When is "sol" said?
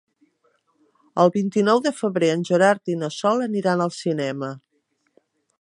3.19-3.47